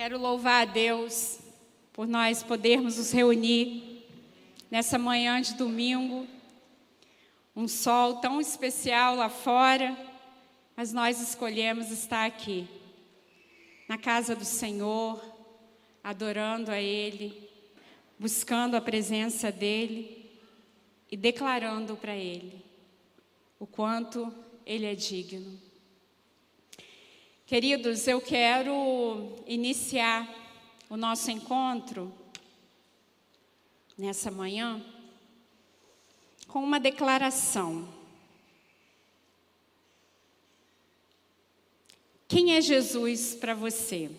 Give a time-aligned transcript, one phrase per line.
[0.00, 1.40] Quero louvar a Deus
[1.92, 4.02] por nós podermos nos reunir
[4.70, 6.26] nessa manhã de domingo.
[7.54, 9.94] Um sol tão especial lá fora,
[10.74, 12.66] mas nós escolhemos estar aqui,
[13.86, 15.22] na casa do Senhor,
[16.02, 17.46] adorando a Ele,
[18.18, 20.30] buscando a presença dEle
[21.10, 22.64] e declarando para Ele
[23.58, 24.32] o quanto
[24.64, 25.60] Ele é digno.
[27.50, 30.24] Queridos, eu quero iniciar
[30.88, 32.14] o nosso encontro
[33.98, 34.80] nessa manhã
[36.46, 37.88] com uma declaração.
[42.28, 44.12] Quem é Jesus para você?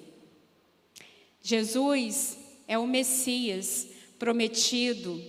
[1.41, 3.88] Jesus é o Messias
[4.20, 5.23] prometido,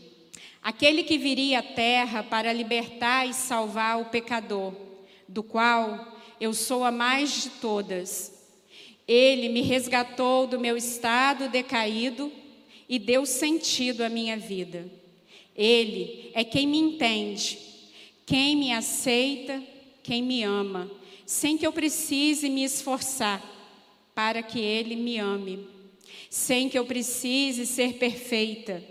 [0.61, 4.75] aquele que viria à terra para libertar e salvar o pecador,
[5.29, 8.33] do qual eu sou a mais de todas.
[9.07, 12.33] Ele me resgatou do meu estado decaído
[12.89, 14.91] e deu sentido à minha vida.
[15.55, 17.61] Ele é quem me entende,
[18.27, 19.63] quem me aceita,
[20.03, 20.91] quem me ama,
[21.25, 23.41] sem que eu precise me esforçar
[24.13, 25.65] para que ele me ame,
[26.29, 28.83] sem que eu precise ser perfeita,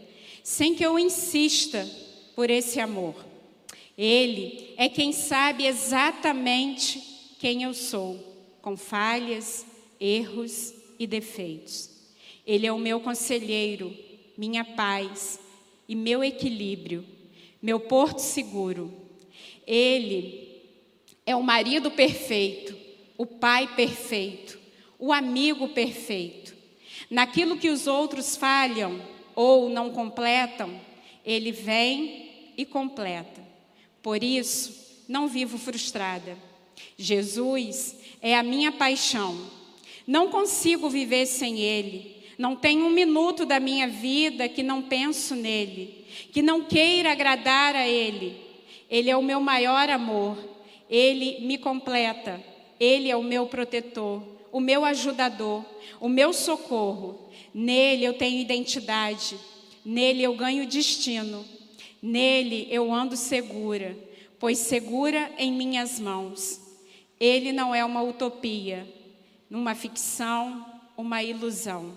[0.41, 1.85] sem que eu insista
[2.33, 3.13] por esse amor.
[3.97, 7.10] Ele é quem sabe exatamente
[7.41, 8.19] quem eu sou,
[8.61, 9.65] com falhas,
[9.99, 11.89] erros e defeitos.
[12.45, 13.97] Ele é o meu conselheiro,
[14.37, 15.39] minha paz
[15.89, 17.03] e meu equilíbrio,
[17.59, 18.93] meu porto seguro.
[19.65, 20.61] Ele
[21.25, 22.77] é o marido perfeito,
[23.17, 24.59] o pai perfeito,
[24.99, 26.53] o amigo perfeito.
[27.09, 29.01] Naquilo que os outros falham
[29.33, 30.79] ou não completam,
[31.25, 33.43] ele vem e completa.
[33.99, 36.50] Por isso, não vivo frustrada
[36.97, 39.37] Jesus é a minha paixão.
[40.05, 42.15] Não consigo viver sem Ele.
[42.37, 47.75] Não tem um minuto da minha vida que não penso nele, que não queira agradar
[47.75, 48.35] a Ele.
[48.89, 50.37] Ele é o meu maior amor.
[50.89, 52.43] Ele me completa.
[52.79, 55.63] Ele é o meu protetor, o meu ajudador,
[55.99, 57.29] o meu socorro.
[57.53, 59.37] Nele eu tenho identidade.
[59.85, 61.45] Nele eu ganho destino.
[62.01, 63.95] Nele eu ando segura,
[64.39, 66.60] pois segura em minhas mãos.
[67.21, 68.91] Ele não é uma utopia,
[69.47, 70.65] uma ficção,
[70.97, 71.95] uma ilusão.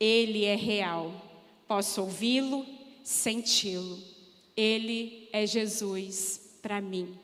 [0.00, 1.12] Ele é real.
[1.68, 2.64] Posso ouvi-lo,
[3.04, 3.98] senti-lo.
[4.56, 7.18] Ele é Jesus para mim.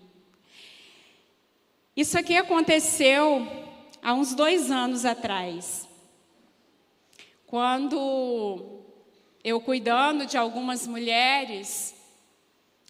[1.97, 3.49] Isso aqui aconteceu
[4.03, 5.89] há uns dois anos atrás,
[7.47, 8.83] quando
[9.43, 11.96] eu cuidando de algumas mulheres,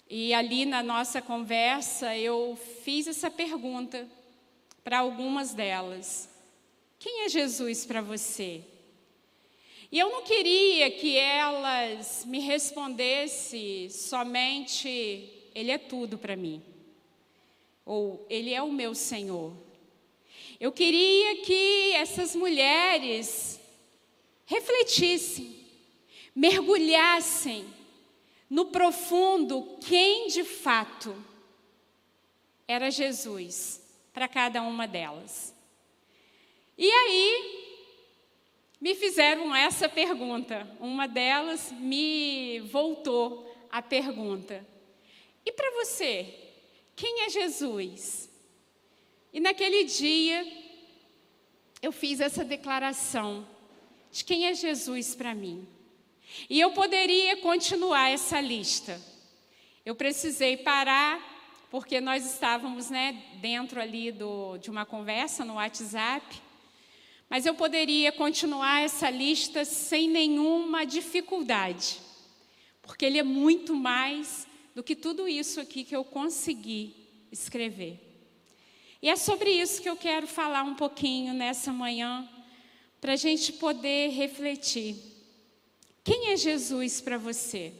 [0.09, 4.09] e ali na nossa conversa eu fiz essa pergunta
[4.85, 6.29] para algumas delas:
[6.99, 8.63] Quem é Jesus para você?
[9.91, 14.89] E eu não queria que elas me respondessem somente:
[15.55, 16.63] Ele é tudo para mim,
[17.85, 19.53] ou Ele é o meu Senhor.
[20.61, 23.61] Eu queria que essas mulheres
[24.47, 25.67] refletissem,
[26.35, 27.76] mergulhassem
[28.49, 31.17] no profundo quem de fato
[32.67, 35.55] era Jesus para cada uma delas.
[36.79, 37.67] E aí,
[38.81, 40.69] me fizeram essa pergunta.
[40.81, 44.67] Uma delas me voltou a pergunta:
[45.45, 46.35] E para você,
[46.95, 48.31] quem é Jesus?
[49.33, 50.47] E naquele dia,
[51.83, 53.47] eu fiz essa declaração
[54.11, 55.67] de quem é Jesus para mim.
[56.49, 59.01] E eu poderia continuar essa lista.
[59.85, 61.37] Eu precisei parar
[61.71, 66.25] porque nós estávamos né, dentro ali do, de uma conversa no WhatsApp,
[67.29, 72.01] mas eu poderia continuar essa lista sem nenhuma dificuldade,
[72.81, 76.95] porque ele é muito mais do que tudo isso aqui que eu consegui
[77.33, 78.01] escrever.
[79.03, 82.29] E é sobre isso que eu quero falar um pouquinho nessa manhã,
[83.01, 85.16] para a gente poder refletir.
[86.07, 87.73] Quem é Jesus para você?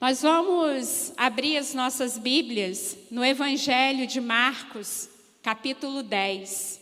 [0.00, 5.08] Nós vamos abrir as nossas Bíblias no Evangelho de Marcos,
[5.40, 6.80] capítulo 10,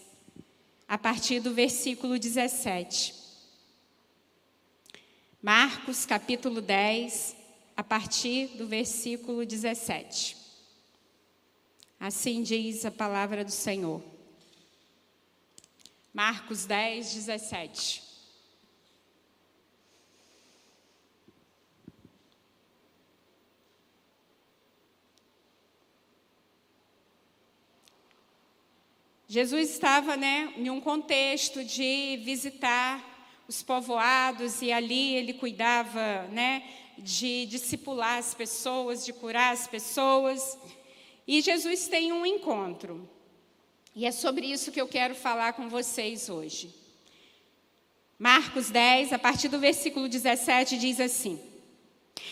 [0.88, 3.14] a partir do versículo 17.
[5.42, 7.36] Marcos, capítulo 10,
[7.76, 10.38] a partir do versículo 17.
[12.00, 14.02] Assim diz a palavra do Senhor.
[16.14, 18.07] Marcos 10, 17.
[29.30, 36.62] Jesus estava né, em um contexto de visitar os povoados e ali ele cuidava né,
[36.96, 40.58] de discipular as pessoas, de curar as pessoas.
[41.26, 43.06] E Jesus tem um encontro.
[43.94, 46.74] E é sobre isso que eu quero falar com vocês hoje.
[48.18, 51.38] Marcos 10, a partir do versículo 17, diz assim: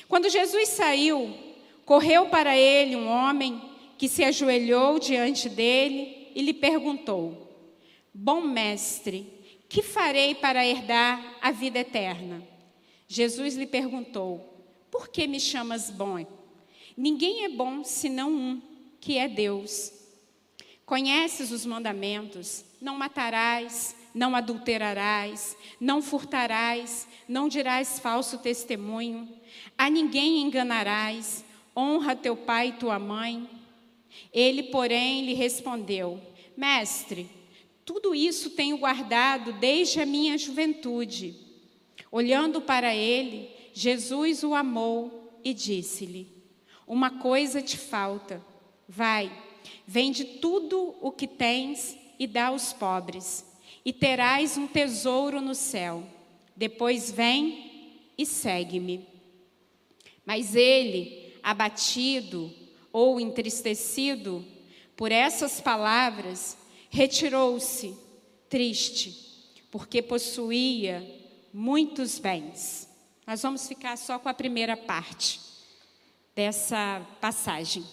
[0.09, 1.37] Quando Jesus saiu,
[1.85, 3.61] correu para ele um homem
[3.99, 7.73] que se ajoelhou diante dele e lhe perguntou:
[8.13, 9.27] Bom mestre,
[9.71, 12.47] que farei para herdar a vida eterna?
[13.09, 16.27] Jesus lhe perguntou: Por que me chamas bom?
[16.95, 18.63] Ninguém é bom senão um,
[19.01, 19.91] que é Deus.
[20.85, 29.27] Conheces os mandamentos: não matarás, não adulterarás, não furtarás, não dirás falso testemunho,
[29.77, 31.43] a ninguém enganarás,
[31.75, 33.49] honra teu pai e tua mãe.
[34.33, 36.21] Ele, porém, lhe respondeu:
[36.57, 37.29] Mestre,
[37.85, 41.35] tudo isso tenho guardado desde a minha juventude.
[42.11, 46.29] Olhando para ele, Jesus o amou e disse-lhe:
[46.87, 48.45] Uma coisa te falta.
[48.89, 49.33] Vai,
[49.87, 53.45] vende tudo o que tens e dá aos pobres
[53.87, 56.03] e terás um tesouro no céu.
[56.57, 59.07] Depois vem e segue-me.
[60.25, 62.53] Mas ele, abatido
[62.99, 64.43] ou entristecido
[64.97, 66.57] por essas palavras,
[66.89, 67.95] retirou-se,
[68.49, 69.13] triste,
[69.71, 71.07] porque possuía
[71.53, 72.89] muitos bens.
[73.27, 75.39] Nós vamos ficar só com a primeira parte
[76.35, 77.85] dessa passagem.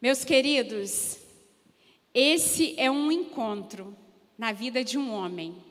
[0.00, 1.18] Meus queridos,
[2.14, 3.94] esse é um encontro
[4.38, 5.62] na vida de um homem,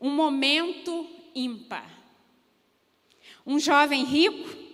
[0.00, 1.88] um momento ímpar.
[3.46, 4.67] Um jovem rico,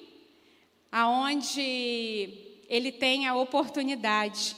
[0.96, 2.30] aonde
[2.68, 4.54] ele tem a oportunidade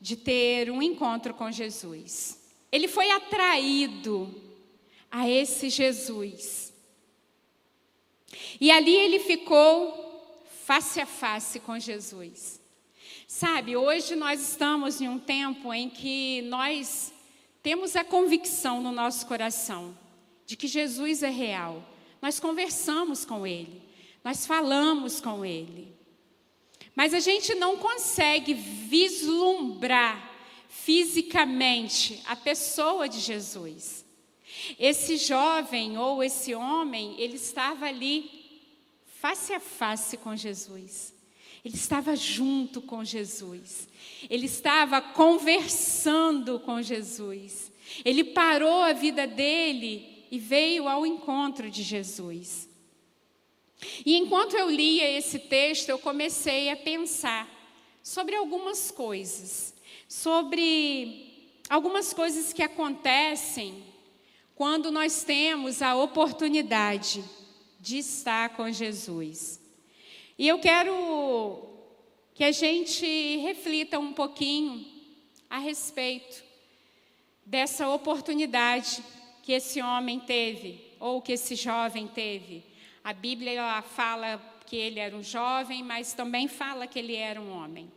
[0.00, 2.40] de ter um encontro com Jesus.
[2.72, 4.34] Ele foi atraído
[5.10, 6.72] a esse Jesus.
[8.58, 12.58] E ali ele ficou face a face com Jesus.
[13.28, 17.12] Sabe, hoje nós estamos em um tempo em que nós
[17.62, 19.94] temos a convicção no nosso coração
[20.46, 21.84] de que Jesus é real.
[22.22, 23.82] Nós conversamos com Ele,
[24.26, 25.94] nós falamos com Ele.
[26.96, 30.32] Mas a gente não consegue vislumbrar
[30.68, 34.04] fisicamente a pessoa de Jesus.
[34.80, 38.28] Esse jovem ou esse homem, ele estava ali
[39.20, 41.14] face a face com Jesus.
[41.64, 43.88] Ele estava junto com Jesus.
[44.28, 47.70] Ele estava conversando com Jesus.
[48.04, 52.65] Ele parou a vida dele e veio ao encontro de Jesus.
[54.04, 57.48] E enquanto eu lia esse texto, eu comecei a pensar
[58.02, 59.74] sobre algumas coisas,
[60.08, 63.84] sobre algumas coisas que acontecem
[64.54, 67.22] quando nós temos a oportunidade
[67.80, 69.60] de estar com Jesus.
[70.38, 71.62] E eu quero
[72.34, 74.86] que a gente reflita um pouquinho
[75.48, 76.44] a respeito
[77.44, 79.02] dessa oportunidade
[79.42, 82.64] que esse homem teve, ou que esse jovem teve.
[83.06, 87.56] A Bíblia fala que ele era um jovem, mas também fala que ele era um
[87.56, 87.88] homem.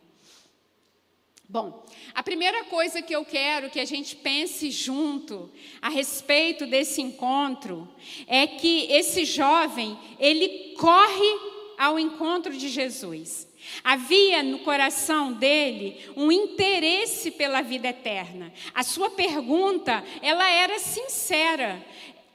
[1.48, 1.84] Bom,
[2.14, 5.50] a primeira coisa que eu quero que a gente pense junto
[5.82, 7.92] a respeito desse encontro
[8.28, 11.40] é que esse jovem, ele corre
[11.76, 13.48] ao encontro de Jesus.
[13.82, 18.52] Havia no coração dele um interesse pela vida eterna.
[18.72, 21.84] A sua pergunta, ela era sincera.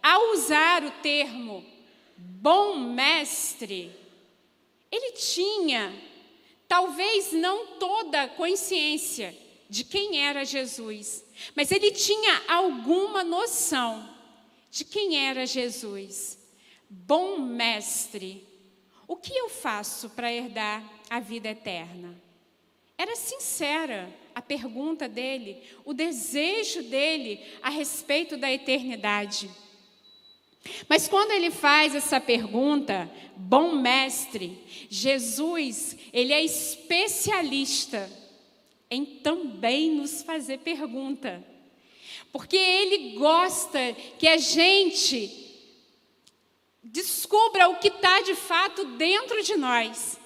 [0.03, 1.63] Ao usar o termo
[2.15, 3.91] bom mestre,
[4.91, 5.93] ele tinha
[6.67, 9.35] talvez não toda a consciência
[9.69, 14.09] de quem era Jesus, mas ele tinha alguma noção
[14.71, 16.37] de quem era Jesus.
[16.89, 18.45] Bom mestre
[19.07, 22.15] o que eu faço para herdar a vida eterna?
[22.97, 29.49] Era sincera a pergunta dele, o desejo dele a respeito da eternidade.
[30.89, 34.57] Mas quando ele faz essa pergunta, bom mestre,
[34.89, 38.09] Jesus, ele é especialista
[38.89, 41.43] em também nos fazer pergunta.
[42.31, 45.45] Porque ele gosta que a gente
[46.83, 50.19] descubra o que está de fato dentro de nós.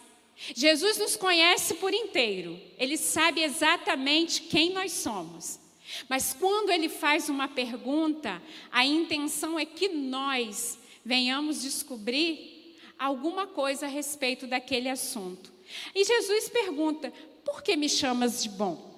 [0.56, 5.60] Jesus nos conhece por inteiro, ele sabe exatamente quem nós somos.
[6.08, 8.42] Mas quando ele faz uma pergunta,
[8.72, 15.52] a intenção é que nós venhamos descobrir alguma coisa a respeito daquele assunto.
[15.96, 17.12] E Jesus pergunta:
[17.44, 18.90] por que me chamas de bom?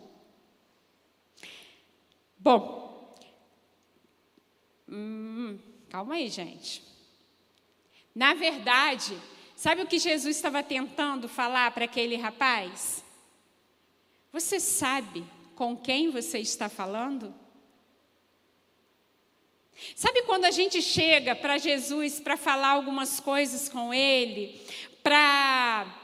[2.38, 3.15] Bom,
[4.89, 6.81] hum, calma aí, gente.
[8.15, 9.17] Na verdade,
[9.55, 13.03] sabe o que Jesus estava tentando falar para aquele rapaz?
[14.33, 15.24] Você sabe
[15.55, 17.34] com quem você está falando?
[19.96, 24.62] Sabe quando a gente chega para Jesus para falar algumas coisas com Ele,
[25.01, 25.98] para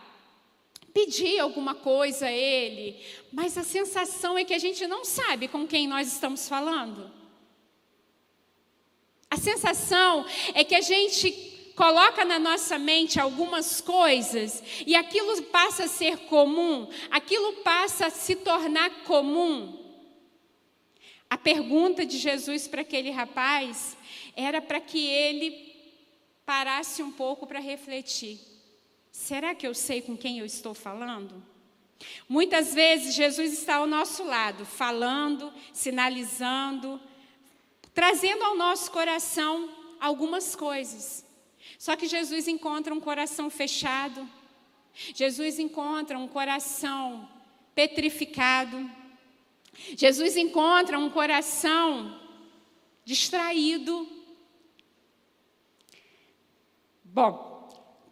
[0.93, 2.99] pedir alguma coisa a Ele,
[3.31, 7.11] mas a sensação é que a gente não sabe com quem nós estamos falando?
[9.29, 10.25] A sensação
[10.55, 16.17] é que a gente coloca na nossa mente algumas coisas e aquilo passa a ser
[16.25, 19.77] comum, aquilo passa a se tornar comum.
[21.29, 23.95] A pergunta de Jesus para aquele rapaz
[24.35, 25.75] era para que ele
[26.47, 28.39] parasse um pouco para refletir.
[29.11, 31.43] Será que eu sei com quem eu estou falando?
[32.27, 36.99] Muitas vezes Jesus está ao nosso lado, falando, sinalizando,
[37.93, 39.69] trazendo ao nosso coração
[39.99, 41.26] algumas coisas.
[41.77, 44.27] Só que Jesus encontra um coração fechado,
[44.93, 47.29] Jesus encontra um coração
[47.75, 48.89] petrificado,
[49.95, 52.19] Jesus encontra um coração
[53.05, 54.07] distraído.
[57.03, 57.47] Bom,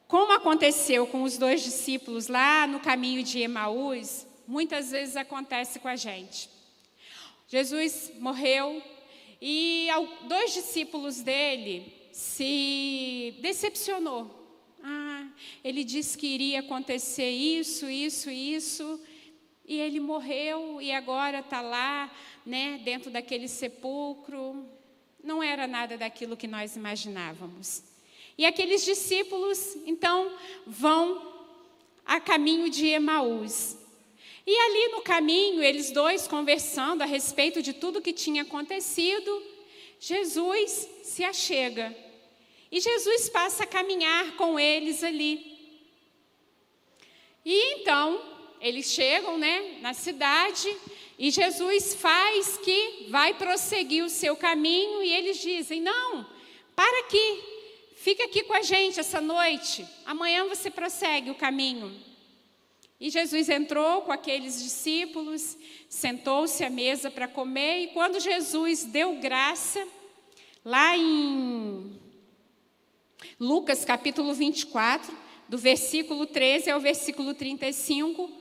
[0.07, 5.88] como aconteceu com os dois discípulos lá no caminho de Emaús, muitas vezes acontece com
[5.88, 6.50] a gente.
[7.47, 8.81] Jesus morreu
[9.41, 9.88] e
[10.27, 14.31] dois discípulos dele se decepcionou.
[14.81, 15.27] Ah,
[15.62, 19.01] ele disse que iria acontecer isso, isso, isso,
[19.65, 22.10] e ele morreu e agora está lá,
[22.45, 24.65] né, dentro daquele sepulcro.
[25.22, 27.84] Não era nada daquilo que nós imaginávamos.
[28.38, 30.31] E aqueles discípulos, então,
[30.65, 31.34] vão
[32.05, 33.75] a caminho de Emaús.
[34.48, 39.43] E ali no caminho, eles dois conversando a respeito de tudo que tinha acontecido,
[40.00, 42.04] Jesus se achega
[42.72, 45.55] e Jesus passa a caminhar com eles ali.
[47.43, 48.22] E então,
[48.60, 50.75] eles chegam né, na cidade
[51.17, 56.25] e Jesus faz que vai prosseguir o seu caminho e eles dizem: Não,
[56.75, 57.43] para aqui,
[57.95, 61.93] fica aqui com a gente essa noite, amanhã você prossegue o caminho.
[63.00, 65.57] E Jesus entrou com aqueles discípulos,
[65.89, 69.86] sentou-se à mesa para comer, e quando Jesus deu graça,
[70.63, 72.00] lá em
[73.39, 75.15] Lucas capítulo 24,
[75.48, 78.32] do versículo 13 ao versículo 35,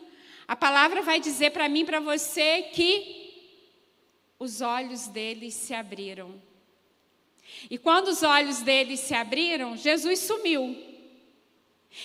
[0.46, 3.24] a palavra vai dizer para mim para você que
[4.38, 6.40] os olhos deles se abriram.
[7.70, 10.76] E quando os olhos deles se abriram, Jesus sumiu.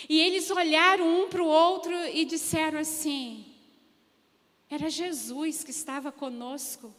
[0.08, 3.46] E eles olharam um para o outro e disseram assim:
[4.70, 6.94] era Jesus que estava conosco.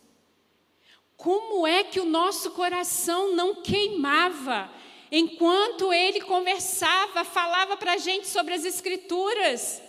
[1.17, 4.71] Como é que o nosso coração não queimava
[5.11, 9.81] enquanto ele conversava, falava para a gente sobre as Escrituras.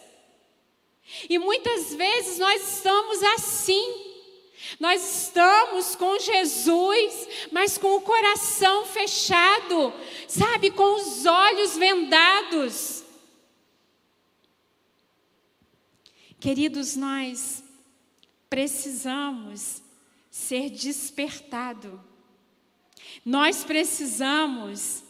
[1.29, 4.11] E muitas vezes nós estamos assim.
[4.79, 9.93] Nós estamos com Jesus, mas com o coração fechado,
[10.27, 13.03] sabe, com os olhos vendados.
[16.39, 17.63] Queridos, nós
[18.49, 19.81] precisamos
[20.29, 22.01] ser despertado.
[23.25, 25.00] Nós precisamos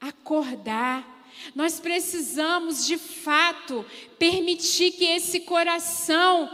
[0.00, 1.20] acordar.
[1.54, 3.84] Nós precisamos, de fato,
[4.18, 6.50] permitir que esse coração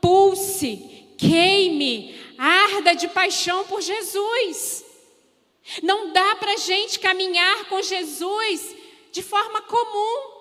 [0.00, 4.84] pulse, queime, arda de paixão por Jesus.
[5.82, 8.74] Não dá para a gente caminhar com Jesus
[9.10, 10.32] de forma comum,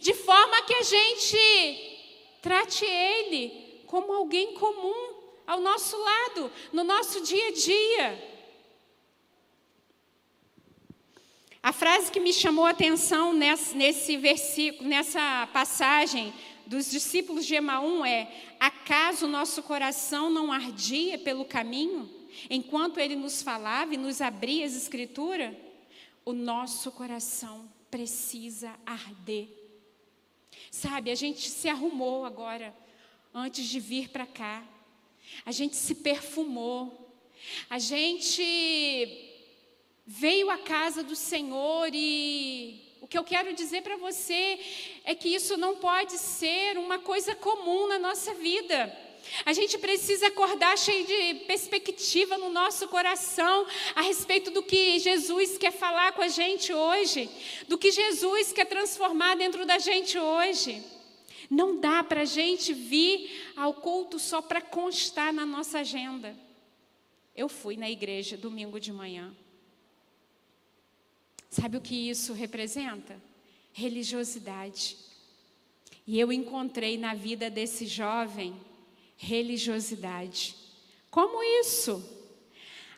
[0.00, 5.14] de forma que a gente trate Ele como alguém comum
[5.46, 8.33] ao nosso lado, no nosso dia a dia.
[11.64, 16.30] A frase que me chamou a atenção nesse, nesse versículo, nessa passagem
[16.66, 18.30] dos discípulos de Emaum é:
[18.60, 22.06] acaso nosso coração não ardia pelo caminho,
[22.50, 25.56] enquanto ele nos falava e nos abria as escrituras?
[26.22, 29.48] O nosso coração precisa arder.
[30.70, 32.76] Sabe, a gente se arrumou agora,
[33.32, 34.62] antes de vir para cá,
[35.46, 37.10] a gente se perfumou,
[37.70, 39.32] a gente
[40.06, 44.58] veio à casa do Senhor e o que eu quero dizer para você
[45.04, 49.04] é que isso não pode ser uma coisa comum na nossa vida.
[49.44, 55.56] A gente precisa acordar cheio de perspectiva no nosso coração a respeito do que Jesus
[55.56, 57.28] quer falar com a gente hoje,
[57.66, 60.82] do que Jesus quer transformar dentro da gente hoje.
[61.50, 66.36] Não dá para a gente vir ao culto só para constar na nossa agenda.
[67.34, 69.34] Eu fui na igreja domingo de manhã.
[71.54, 73.14] Sabe o que isso representa?
[73.72, 74.96] Religiosidade.
[76.04, 78.56] E eu encontrei na vida desse jovem
[79.16, 80.56] religiosidade.
[81.12, 82.04] Como isso?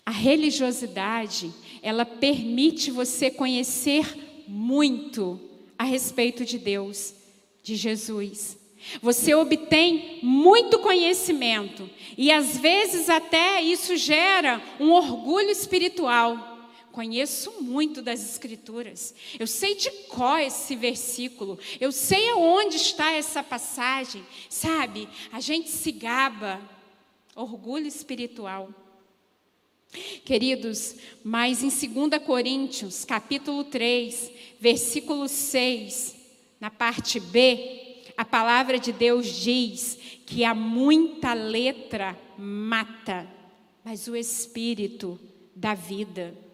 [0.06, 5.38] A religiosidade, ela permite você conhecer muito
[5.78, 7.14] a respeito de Deus,
[7.62, 8.56] de Jesus.
[9.02, 16.55] Você obtém muito conhecimento e às vezes até isso gera um orgulho espiritual.
[16.96, 23.42] Conheço muito das Escrituras, eu sei de qual esse versículo, eu sei aonde está essa
[23.42, 25.06] passagem, sabe?
[25.30, 26.58] A gente se gaba,
[27.34, 28.70] orgulho espiritual.
[30.24, 36.16] Queridos, mas em 2 Coríntios, capítulo 3, versículo 6,
[36.58, 43.30] na parte B, a palavra de Deus diz que há muita letra mata,
[43.84, 45.20] mas o espírito
[45.54, 46.45] dá vida.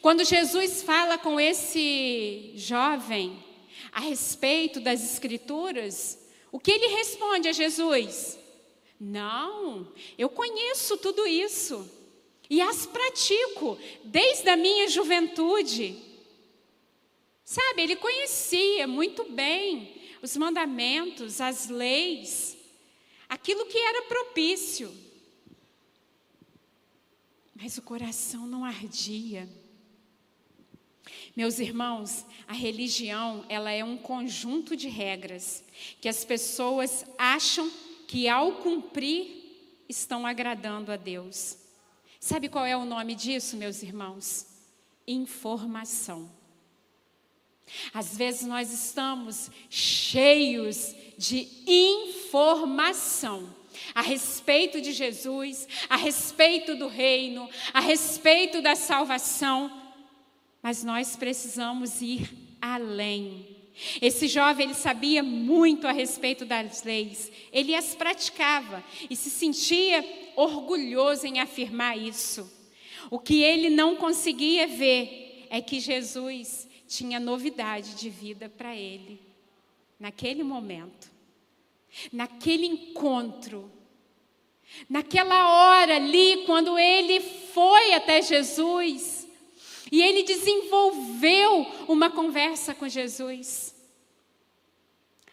[0.00, 3.42] Quando Jesus fala com esse jovem
[3.90, 6.18] a respeito das escrituras,
[6.50, 8.38] o que ele responde a Jesus?
[9.00, 11.90] Não, eu conheço tudo isso
[12.48, 16.00] e as pratico desde a minha juventude.
[17.44, 22.56] Sabe, ele conhecia muito bem os mandamentos, as leis,
[23.28, 24.94] aquilo que era propício.
[27.54, 29.48] Mas o coração não ardia.
[31.34, 35.64] Meus irmãos, a religião, ela é um conjunto de regras
[36.00, 37.70] que as pessoas acham
[38.06, 39.42] que ao cumprir
[39.88, 41.56] estão agradando a Deus.
[42.20, 44.46] Sabe qual é o nome disso, meus irmãos?
[45.06, 46.30] Informação.
[47.94, 53.54] Às vezes nós estamos cheios de informação
[53.94, 59.81] a respeito de Jesus, a respeito do reino, a respeito da salvação,
[60.62, 63.44] mas nós precisamos ir além.
[64.00, 70.04] Esse jovem, ele sabia muito a respeito das leis, ele as praticava e se sentia
[70.36, 72.50] orgulhoso em afirmar isso.
[73.10, 79.20] O que ele não conseguia ver é que Jesus tinha novidade de vida para ele,
[79.98, 81.10] naquele momento,
[82.12, 83.70] naquele encontro,
[84.88, 89.21] naquela hora ali, quando ele foi até Jesus
[89.92, 93.74] e ele desenvolveu uma conversa com Jesus.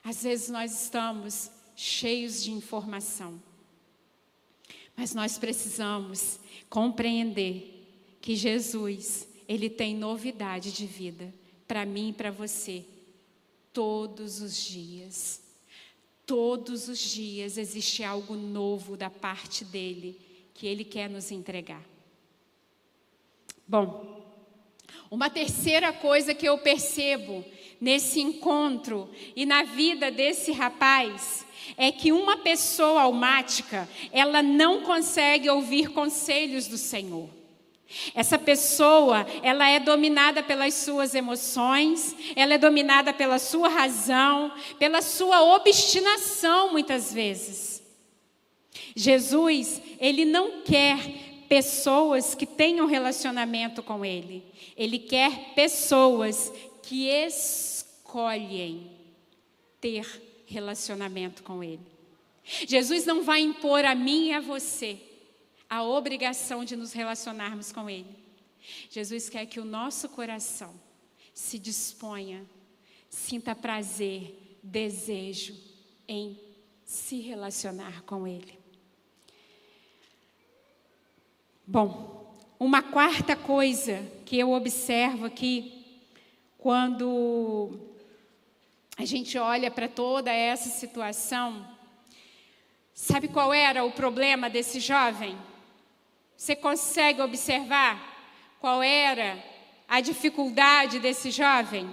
[0.03, 3.41] Às vezes nós estamos cheios de informação,
[4.97, 11.33] mas nós precisamos compreender que Jesus, ele tem novidade de vida
[11.65, 12.85] para mim e para você
[13.71, 15.41] todos os dias.
[16.25, 20.19] Todos os dias existe algo novo da parte dele
[20.53, 21.83] que ele quer nos entregar.
[23.65, 24.18] Bom,
[25.11, 27.43] uma terceira coisa que eu percebo
[27.81, 31.45] nesse encontro e na vida desse rapaz
[31.77, 37.29] é que uma pessoa almática, ela não consegue ouvir conselhos do Senhor.
[38.13, 45.01] Essa pessoa, ela é dominada pelas suas emoções, ela é dominada pela sua razão, pela
[45.01, 47.81] sua obstinação muitas vezes.
[48.95, 54.45] Jesus, ele não quer pessoas que tenham relacionamento com Ele.
[54.77, 58.91] Ele quer pessoas que escolhem
[59.81, 60.05] ter
[60.45, 61.81] relacionamento com Ele.
[62.43, 64.99] Jesus não vai impor a mim e a você
[65.69, 68.17] a obrigação de nos relacionarmos com Ele.
[68.89, 70.73] Jesus quer que o nosso coração
[71.33, 72.45] se disponha,
[73.09, 75.55] sinta prazer, desejo
[76.07, 76.39] em
[76.83, 78.58] se relacionar com Ele.
[81.71, 85.85] Bom, uma quarta coisa que eu observo aqui,
[86.57, 87.79] quando
[88.97, 91.63] a gente olha para toda essa situação,
[92.91, 95.37] sabe qual era o problema desse jovem?
[96.35, 98.17] Você consegue observar
[98.59, 99.37] qual era
[99.87, 101.87] a dificuldade desse jovem?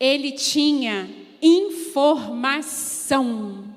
[0.00, 1.08] Ele tinha
[1.40, 3.72] informação,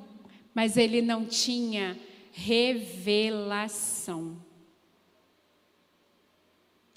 [0.55, 1.95] mas ele não tinha
[2.31, 4.43] revelação.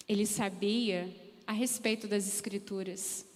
[0.08, 1.14] Ele sabia
[1.46, 3.26] a respeito das Escrituras.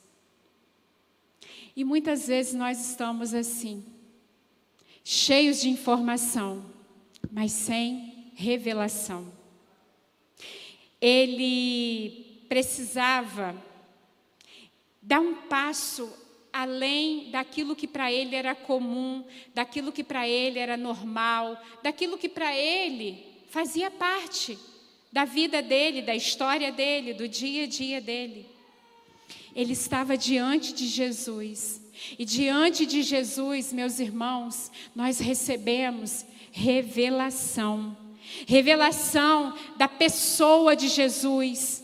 [1.76, 3.84] E muitas vezes nós estamos assim,
[5.04, 6.64] cheios de informação,
[7.30, 9.30] mas sem revelação.
[11.00, 13.54] Ele precisava
[15.00, 16.12] dar um passo
[16.52, 22.28] além daquilo que para ele era comum, daquilo que para ele era normal, daquilo que
[22.28, 24.58] para ele fazia parte
[25.12, 28.46] da vida dele, da história dele, do dia a dia dele.
[29.54, 31.80] Ele estava diante de Jesus.
[32.18, 37.96] E diante de Jesus, meus irmãos, nós recebemos revelação.
[38.46, 41.81] Revelação da pessoa de Jesus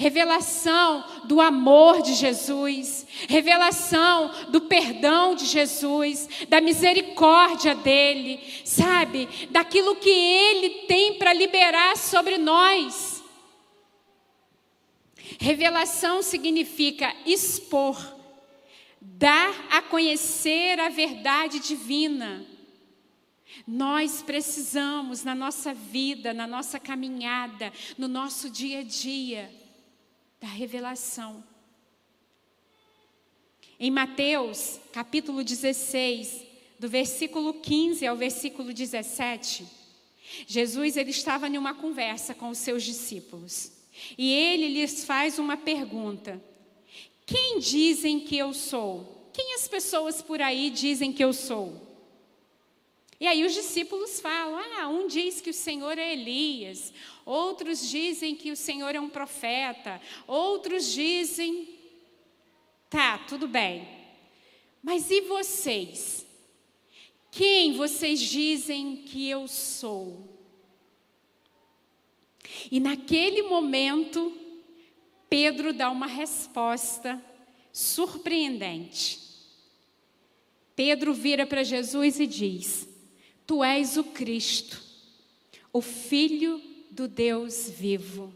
[0.00, 9.28] revelação do amor de Jesus, revelação do perdão de Jesus, da misericórdia dele, sabe?
[9.50, 13.22] Daquilo que ele tem para liberar sobre nós.
[15.38, 18.02] Revelação significa expor,
[19.02, 22.46] dar a conhecer a verdade divina.
[23.66, 29.59] Nós precisamos, na nossa vida, na nossa caminhada, no nosso dia a dia,
[30.40, 31.44] da revelação.
[33.78, 36.46] Em Mateus, capítulo 16,
[36.78, 39.66] do versículo 15 ao versículo 17,
[40.46, 43.72] Jesus ele estava em uma conversa com os seus discípulos.
[44.16, 46.42] E ele lhes faz uma pergunta:
[47.26, 49.28] Quem dizem que eu sou?
[49.32, 51.89] Quem as pessoas por aí dizem que eu sou?
[53.20, 56.92] E aí os discípulos falam: ah, um diz que o Senhor é Elias,
[57.26, 61.78] outros dizem que o Senhor é um profeta, outros dizem.
[62.88, 63.86] Tá, tudo bem.
[64.82, 66.26] Mas e vocês?
[67.30, 70.28] Quem vocês dizem que eu sou?
[72.72, 74.36] E naquele momento,
[75.28, 77.22] Pedro dá uma resposta
[77.72, 79.20] surpreendente.
[80.74, 82.89] Pedro vira para Jesus e diz:
[83.50, 84.80] Tu és o Cristo,
[85.72, 88.32] o Filho do Deus vivo.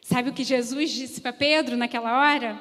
[0.00, 2.56] Sabe o que Jesus disse para Pedro naquela hora?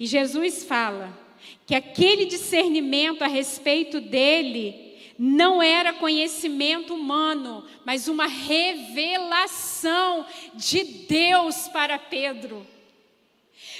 [0.00, 1.16] E Jesus fala
[1.64, 11.68] que aquele discernimento a respeito dele não era conhecimento humano, mas uma revelação de Deus
[11.68, 12.66] para Pedro.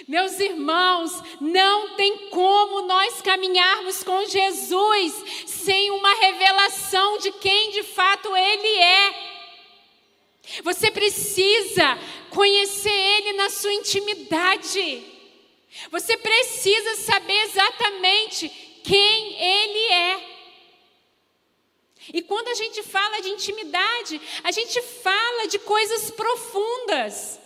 [0.08, 7.82] Meus irmãos, não tem como nós caminharmos com Jesus sem uma revelação de quem de
[7.82, 9.32] fato Ele é.
[10.62, 11.98] Você precisa
[12.30, 15.04] conhecer Ele na sua intimidade.
[15.90, 18.48] Você precisa saber exatamente
[18.82, 20.32] quem Ele é.
[22.12, 27.38] E quando a gente fala de intimidade, a gente fala de coisas profundas.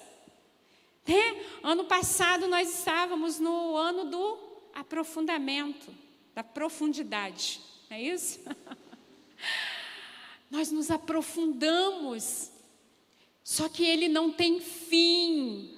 [1.07, 1.45] Né?
[1.63, 4.39] Ano passado nós estávamos no ano do
[4.75, 5.87] aprofundamento,
[6.35, 8.41] da profundidade, não é isso?
[10.51, 12.51] nós nos aprofundamos,
[13.43, 15.73] só que ele não tem fim.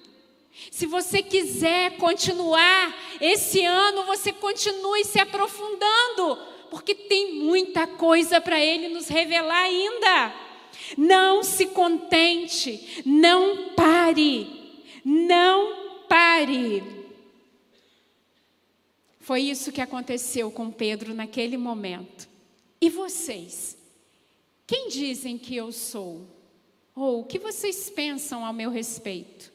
[0.71, 6.37] Se você quiser continuar esse ano, você continue se aprofundando,
[6.69, 10.33] porque tem muita coisa para ele nos revelar ainda.
[10.97, 14.58] Não se contente, não pare.
[15.03, 16.83] Não pare.
[19.19, 22.27] Foi isso que aconteceu com Pedro naquele momento.
[22.81, 23.77] E vocês?
[24.65, 26.25] Quem dizem que eu sou?
[26.95, 29.51] Ou o que vocês pensam ao meu respeito?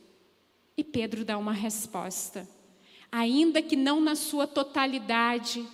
[0.77, 2.49] E Pedro dá uma resposta.
[3.11, 5.67] Ainda que não na sua totalidade,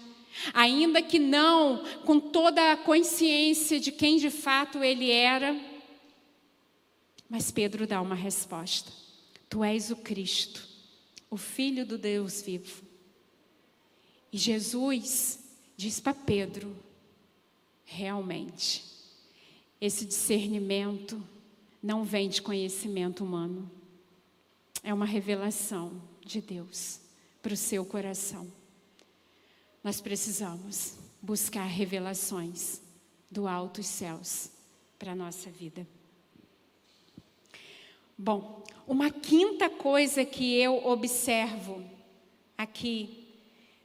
[0.52, 5.58] ainda que não com toda a consciência de quem de fato ele era,
[7.28, 8.92] mas Pedro dá uma resposta.
[9.50, 10.66] Tu és o Cristo,
[11.28, 12.82] o Filho do Deus vivo.
[14.32, 15.40] E Jesus
[15.76, 16.74] diz para Pedro:
[17.84, 18.84] realmente,
[19.80, 21.20] esse discernimento
[21.82, 23.68] não vem de conhecimento humano,
[24.84, 27.00] é uma revelação de Deus
[27.42, 28.46] para o seu coração.
[29.82, 32.80] Nós precisamos buscar revelações
[33.28, 34.50] do alto os céus
[34.96, 35.84] para a nossa vida.
[38.22, 41.82] Bom, uma quinta coisa que eu observo
[42.58, 43.28] aqui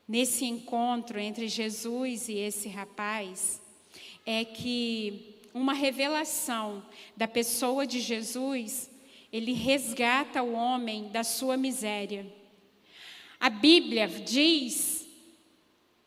[0.05, 3.61] nesse encontro entre Jesus e esse rapaz
[4.25, 6.83] é que uma revelação
[7.15, 8.91] da pessoa de Jesus,
[9.31, 12.29] ele resgata o homem da sua miséria.
[13.39, 15.07] A Bíblia diz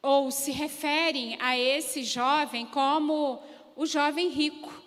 [0.02, 3.42] ou se refere a esse jovem como
[3.74, 4.84] o jovem rico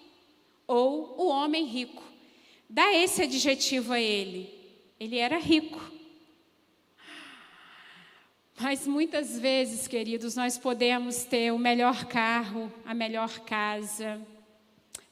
[0.67, 2.10] ou o homem rico.
[2.73, 4.49] Dá esse adjetivo a ele.
[4.97, 5.77] Ele era rico.
[8.57, 14.25] Mas muitas vezes, queridos, nós podemos ter o melhor carro, a melhor casa,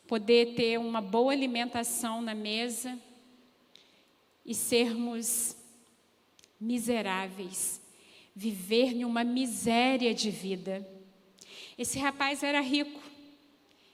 [0.07, 2.97] poder ter uma boa alimentação na mesa
[4.45, 5.53] e sermos
[6.57, 7.81] miseráveis,
[8.33, 10.89] viver em uma miséria de vida.
[11.77, 13.01] Esse rapaz era rico,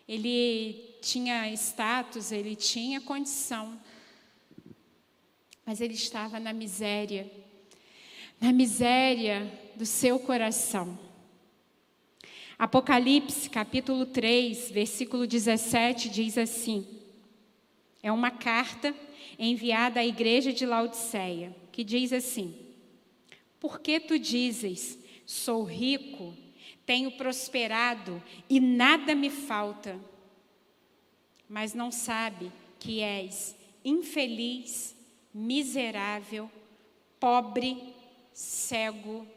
[0.08, 3.80] ele tinha status, ele tinha condição,
[5.64, 7.32] mas ele estava na miséria,
[8.42, 10.98] na miséria do seu coração.
[12.58, 16.88] Apocalipse, capítulo 3, versículo 17, diz assim:
[18.02, 18.96] é uma carta
[19.38, 22.56] enviada à igreja de Laodiceia, que diz assim:
[23.60, 26.36] Por que tu dizes, sou rico,
[26.84, 30.00] tenho prosperado e nada me falta,
[31.50, 34.96] mas não sabe que és infeliz,
[35.34, 36.50] miserável,
[37.20, 37.94] pobre,
[38.34, 39.28] cego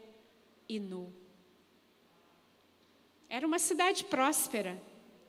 [0.67, 1.13] e nu.
[3.29, 4.81] Era uma cidade próspera,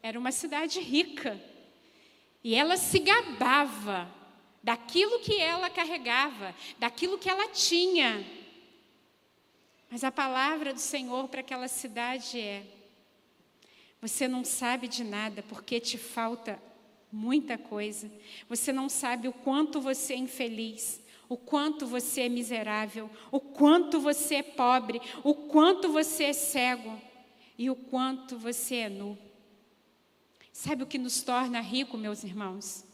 [0.03, 1.41] era uma cidade rica.
[2.43, 4.11] E ela se gabava
[4.63, 8.27] daquilo que ela carregava, daquilo que ela tinha.
[9.91, 12.65] Mas a palavra do Senhor para aquela cidade é:
[14.01, 16.61] você não sabe de nada porque te falta
[17.13, 18.11] muita coisa.
[18.49, 24.01] Você não sabe o quanto você é infeliz, o quanto você é miserável, o quanto
[24.01, 27.01] você é pobre, o quanto você é cego
[27.57, 29.19] e o quanto você é nu.
[30.53, 32.85] Sabe o que nos torna rico, meus irmãos?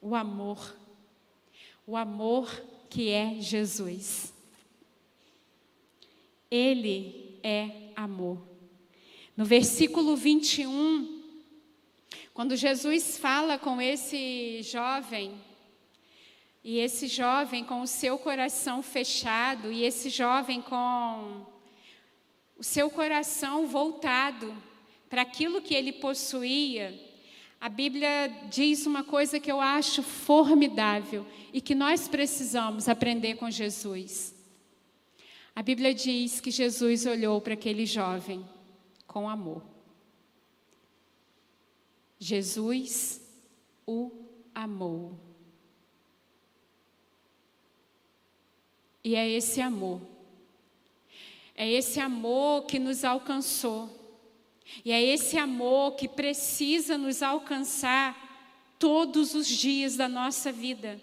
[0.00, 0.76] O amor.
[1.86, 2.48] O amor
[2.88, 4.32] que é Jesus.
[6.50, 8.38] Ele é amor.
[9.36, 11.19] No versículo 21,
[12.32, 15.34] quando Jesus fala com esse jovem,
[16.62, 21.46] e esse jovem com o seu coração fechado, e esse jovem com
[22.56, 24.54] o seu coração voltado
[25.08, 26.98] para aquilo que ele possuía,
[27.60, 33.50] a Bíblia diz uma coisa que eu acho formidável e que nós precisamos aprender com
[33.50, 34.34] Jesus.
[35.54, 38.48] A Bíblia diz que Jesus olhou para aquele jovem
[39.06, 39.62] com amor.
[42.20, 43.20] Jesus
[43.86, 44.12] o
[44.54, 45.18] amou.
[49.02, 50.02] E é esse amor,
[51.56, 53.98] é esse amor que nos alcançou
[54.84, 58.28] e é esse amor que precisa nos alcançar
[58.78, 61.00] todos os dias da nossa vida.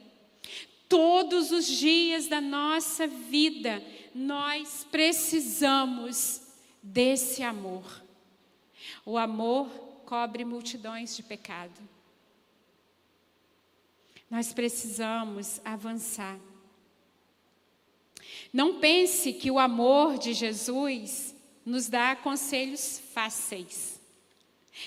[0.88, 3.84] Todos os dias da nossa vida,
[4.16, 6.42] nós precisamos
[6.82, 7.84] desse amor.
[9.06, 11.78] O amor cobre multidões de pecado.
[14.30, 16.40] Nós precisamos avançar.
[18.54, 24.00] Não pense que o amor de Jesus nos dá conselhos fáceis.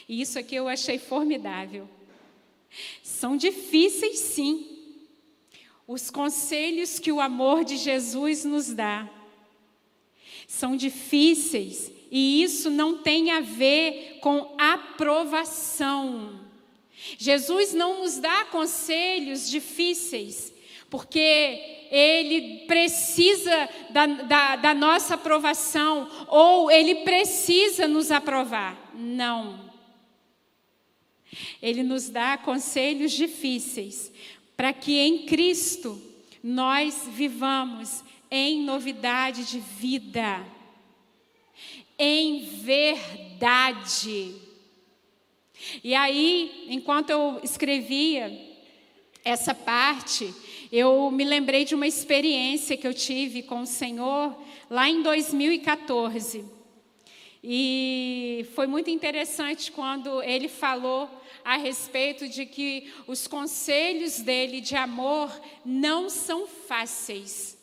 [0.09, 1.87] E isso aqui eu achei formidável.
[3.03, 4.97] São difíceis, sim,
[5.87, 9.07] os conselhos que o amor de Jesus nos dá.
[10.49, 16.41] São difíceis e isso não tem a ver com aprovação.
[17.19, 20.53] Jesus não nos dá conselhos difíceis,
[20.89, 28.93] porque ele precisa da, da, da nossa aprovação ou ele precisa nos aprovar.
[28.95, 29.71] Não.
[31.63, 34.13] Ele nos dá conselhos difíceis
[34.57, 36.01] para que em Cristo
[36.43, 40.45] nós vivamos em novidade de vida,
[42.03, 44.35] em verdade.
[45.85, 48.33] E aí, enquanto eu escrevia
[49.23, 50.33] essa parte,
[50.73, 54.35] eu me lembrei de uma experiência que eu tive com o Senhor
[54.71, 56.43] lá em 2014.
[57.45, 61.07] E foi muito interessante quando ele falou
[61.45, 65.31] a respeito de que os conselhos dele de amor
[65.67, 67.60] não são fáceis.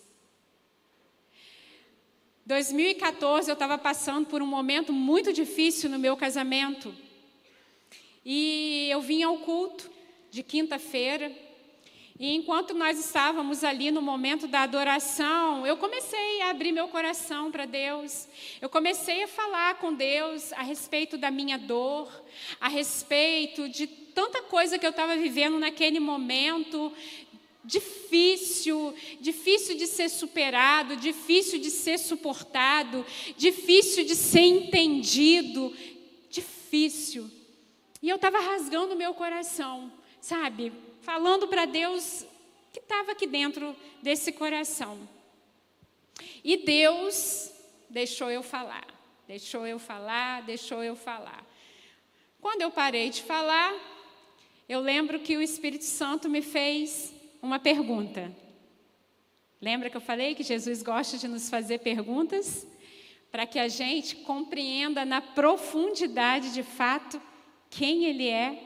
[2.47, 6.95] 2014 eu estava passando por um momento muito difícil no meu casamento.
[8.25, 9.91] E eu vim ao culto
[10.31, 11.29] de quinta-feira
[12.19, 17.51] e enquanto nós estávamos ali no momento da adoração, eu comecei a abrir meu coração
[17.51, 18.27] para Deus.
[18.59, 22.09] Eu comecei a falar com Deus a respeito da minha dor,
[22.59, 26.91] a respeito de tanta coisa que eu estava vivendo naquele momento,
[27.67, 33.05] difícil, difícil de ser superado, difícil de ser suportado,
[33.37, 35.71] difícil de ser entendido,
[36.31, 37.29] difícil.
[38.01, 40.71] E eu estava rasgando meu coração, sabe?
[41.07, 42.25] falando para Deus
[42.73, 45.07] que estava aqui dentro desse coração.
[46.43, 47.49] E Deus
[47.89, 48.85] deixou eu falar,
[49.25, 51.45] deixou eu falar, deixou eu falar.
[52.41, 53.73] Quando eu parei de falar,
[54.67, 57.13] eu lembro que o Espírito Santo me fez
[57.47, 58.29] uma pergunta.
[59.61, 62.67] Lembra que eu falei que Jesus gosta de nos fazer perguntas?
[63.31, 67.21] Para que a gente compreenda na profundidade de fato
[67.69, 68.61] quem Ele é.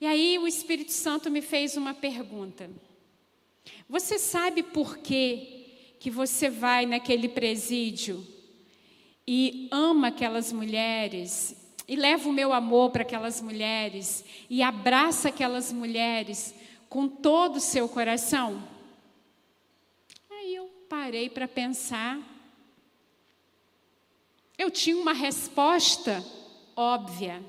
[0.00, 2.70] E aí o Espírito Santo me fez uma pergunta.
[3.88, 8.26] Você sabe por que, que você vai naquele presídio
[9.26, 11.54] e ama aquelas mulheres
[11.86, 16.54] e leva o meu amor para aquelas mulheres e abraça aquelas mulheres
[16.92, 18.62] com todo o seu coração?
[20.28, 22.20] Aí eu parei para pensar.
[24.58, 26.22] Eu tinha uma resposta
[26.76, 27.42] óbvia.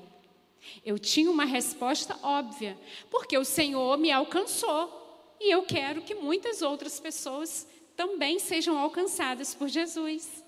[0.82, 2.74] Eu tinha uma resposta óbvia,
[3.10, 9.54] porque o Senhor me alcançou e eu quero que muitas outras pessoas também sejam alcançadas
[9.54, 10.42] por Jesus.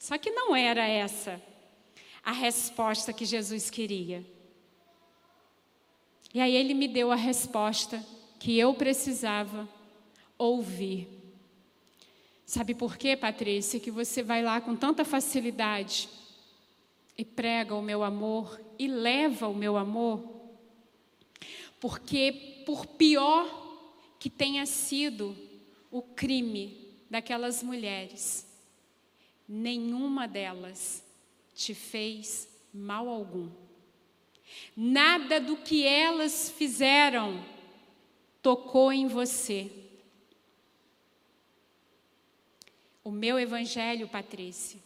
[0.00, 1.40] Só que não era essa
[2.24, 4.33] a resposta que Jesus queria.
[6.34, 8.04] E aí ele me deu a resposta
[8.40, 9.68] que eu precisava
[10.36, 11.08] ouvir.
[12.44, 16.08] Sabe por quê, Patrícia, que você vai lá com tanta facilidade
[17.16, 20.22] e prega o meu amor e leva o meu amor?
[21.80, 23.62] Porque, por pior
[24.18, 25.36] que tenha sido
[25.88, 28.44] o crime daquelas mulheres,
[29.48, 31.04] nenhuma delas
[31.54, 33.63] te fez mal algum.
[34.76, 37.44] Nada do que elas fizeram
[38.42, 39.70] tocou em você.
[43.02, 44.80] O meu evangelho, Patrícia,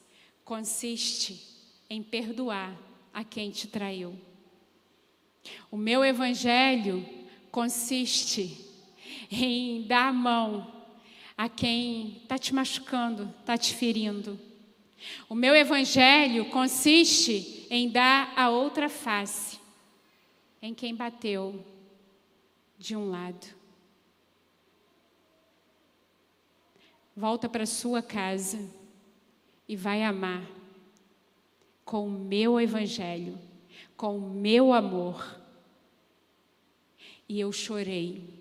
[0.45, 1.41] consiste
[1.89, 2.77] em perdoar
[3.13, 4.19] a quem te traiu.
[5.71, 7.07] O meu evangelho
[7.51, 8.65] consiste
[9.31, 10.79] em dar a mão
[11.37, 14.39] a quem está te machucando, está te ferindo.
[15.29, 19.59] O meu evangelho consiste em dar a outra face
[20.61, 21.65] em quem bateu
[22.79, 23.47] de um lado.
[27.17, 28.59] Volta para sua casa
[29.69, 30.47] e vai amar
[31.85, 33.39] com o meu evangelho,
[33.97, 35.39] com o meu amor.
[37.29, 38.39] E eu chorei.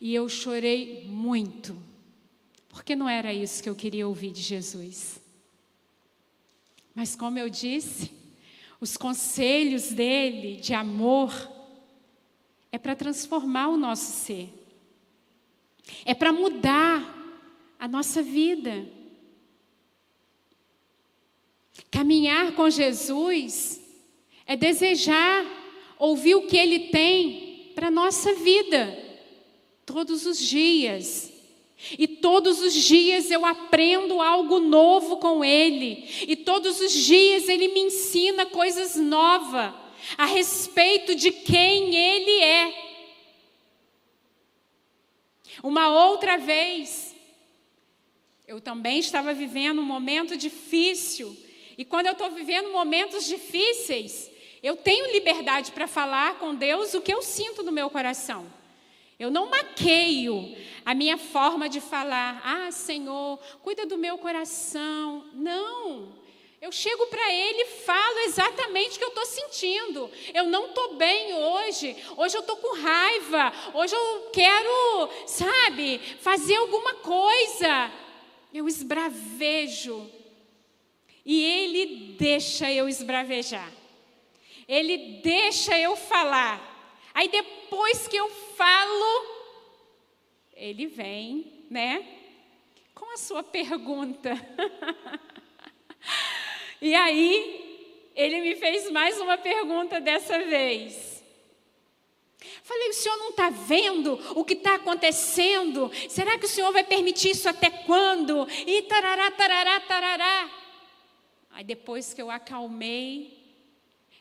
[0.00, 1.76] E eu chorei muito,
[2.68, 5.20] porque não era isso que eu queria ouvir de Jesus.
[6.94, 8.10] Mas, como eu disse,
[8.84, 11.32] os conselhos dele de amor
[12.70, 14.50] é para transformar o nosso ser,
[16.04, 17.02] é para mudar
[17.78, 18.86] a nossa vida.
[21.90, 23.80] Caminhar com Jesus
[24.44, 25.46] é desejar
[25.98, 28.98] ouvir o que Ele tem para a nossa vida,
[29.86, 31.32] todos os dias.
[31.98, 36.08] E todos os dias eu aprendo algo novo com Ele.
[36.26, 39.74] E todos os dias Ele me ensina coisas novas
[40.16, 42.84] a respeito de quem Ele é.
[45.62, 47.14] Uma outra vez,
[48.46, 51.36] eu também estava vivendo um momento difícil.
[51.76, 54.30] E quando eu estou vivendo momentos difíceis,
[54.62, 58.46] eu tenho liberdade para falar com Deus o que eu sinto no meu coração.
[59.18, 62.40] Eu não maqueio a minha forma de falar.
[62.44, 65.24] Ah, Senhor, cuida do meu coração.
[65.32, 66.24] Não.
[66.60, 70.10] Eu chego para Ele e falo exatamente o que eu estou sentindo.
[70.32, 71.94] Eu não estou bem hoje.
[72.16, 73.52] Hoje eu estou com raiva.
[73.74, 77.92] Hoje eu quero, sabe, fazer alguma coisa.
[78.52, 80.10] Eu esbravejo.
[81.24, 83.70] E Ele deixa eu esbravejar.
[84.66, 86.72] Ele deixa eu falar.
[87.12, 89.33] Aí depois que eu falo,
[90.54, 92.06] ele vem, né?
[92.94, 94.30] Com a sua pergunta.
[96.80, 101.22] e aí, ele me fez mais uma pergunta dessa vez.
[102.62, 105.90] Falei, o senhor não está vendo o que está acontecendo?
[106.08, 108.46] Será que o senhor vai permitir isso até quando?
[108.66, 110.50] E tarará, tarará, tarará.
[111.50, 113.44] Aí depois que eu acalmei,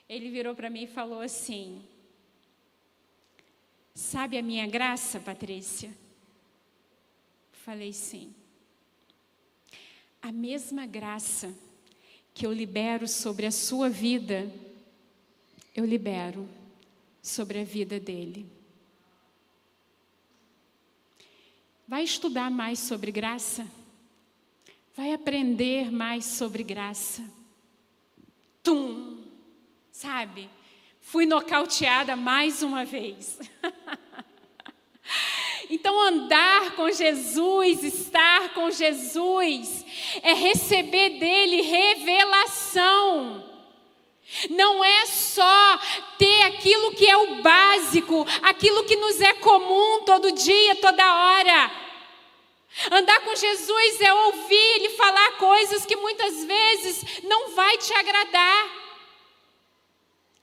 [0.10, 1.84] ele virou para mim e falou assim:
[3.94, 6.03] Sabe a minha graça, Patrícia?
[7.64, 8.34] Falei sim.
[10.22, 11.54] A mesma graça
[12.34, 14.52] que eu libero sobre a sua vida,
[15.76, 16.48] eu libero
[17.22, 18.46] sobre a vida dele.
[21.88, 23.66] Vai estudar mais sobre graça?
[24.96, 27.24] Vai aprender mais sobre graça?
[28.62, 29.24] Tum!
[29.92, 30.50] Sabe?
[31.04, 33.38] fui nocauteada mais uma vez.
[35.74, 39.84] Então, andar com Jesus, estar com Jesus,
[40.22, 43.44] é receber dele revelação.
[44.52, 45.80] Não é só
[46.20, 51.72] ter aquilo que é o básico, aquilo que nos é comum todo dia, toda hora.
[52.92, 58.70] Andar com Jesus é ouvir Ele falar coisas que muitas vezes não vai te agradar,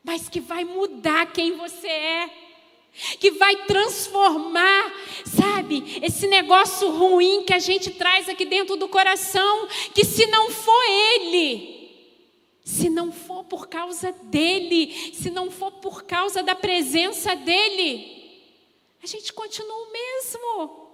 [0.02, 2.49] mas que vai mudar quem você é,
[3.18, 4.92] que vai transformar,
[5.24, 10.50] sabe, esse negócio ruim que a gente traz aqui dentro do coração, que se não
[10.50, 11.80] for Ele,
[12.64, 18.20] se não for por causa dele, se não for por causa da presença dele,
[19.02, 20.90] a gente continua o mesmo.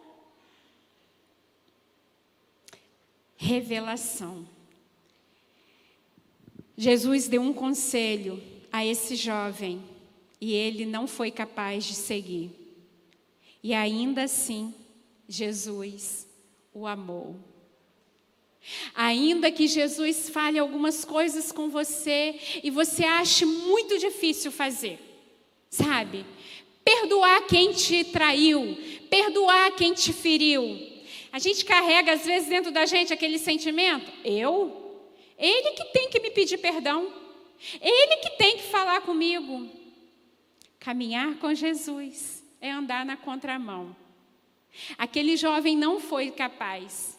[3.37, 4.49] Revelação.
[6.77, 9.96] Jesus deu um conselho a esse jovem
[10.47, 12.53] e ele não foi capaz de seguir.
[13.65, 14.73] E ainda assim,
[15.29, 16.29] Jesus
[16.73, 17.35] o amou.
[18.95, 25.01] Ainda que Jesus fale algumas coisas com você e você ache muito difícil fazer,
[25.69, 26.25] sabe?
[26.85, 28.79] Perdoar quem te traiu,
[29.11, 30.79] perdoar quem te feriu.
[31.33, 35.03] A gente carrega às vezes dentro da gente aquele sentimento: eu?
[35.37, 37.13] Ele que tem que me pedir perdão,
[37.81, 39.85] ele que tem que falar comigo.
[40.87, 43.97] Caminhar com Jesus é andar na contramão.
[44.97, 47.19] Aquele jovem não foi capaz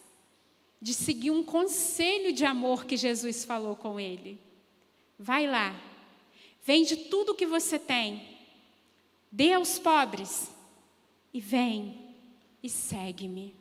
[0.81, 4.39] de seguir um conselho de amor que Jesus falou com ele.
[5.19, 5.75] Vai lá,
[6.63, 8.25] vende tudo o que você tem,
[9.29, 10.49] dê aos pobres
[11.33, 12.15] e vem
[12.63, 13.53] e segue-me.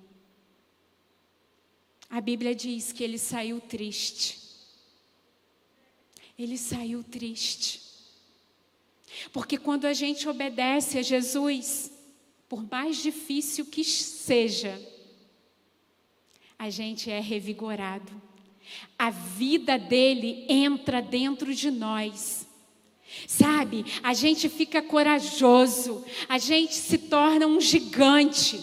[2.08, 4.38] A Bíblia diz que ele saiu triste.
[6.38, 7.85] Ele saiu triste.
[9.32, 11.90] Porque quando a gente obedece a Jesus,
[12.48, 14.80] por mais difícil que seja,
[16.58, 18.10] a gente é revigorado.
[18.98, 22.46] A vida dele entra dentro de nós.
[23.26, 28.62] Sabe, a gente fica corajoso, a gente se torna um gigante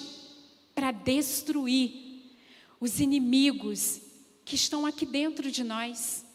[0.76, 2.36] para destruir
[2.80, 4.01] os inimigos
[4.43, 6.26] que estão aqui dentro de nós.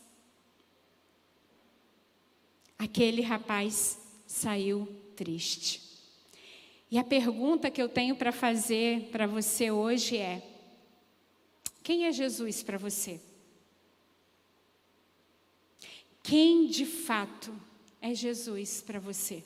[2.79, 3.99] Aquele rapaz
[4.29, 5.81] saiu triste.
[6.91, 10.47] E a pergunta que eu tenho para fazer para você hoje é:
[11.83, 13.21] quem é Jesus para você?
[16.23, 17.53] Quem de fato
[18.03, 19.43] é Jesus para você?